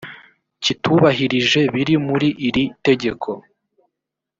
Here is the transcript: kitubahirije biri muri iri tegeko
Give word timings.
kitubahirije 0.63 1.61
biri 1.73 1.95
muri 2.07 2.27
iri 2.47 2.63
tegeko 2.85 3.29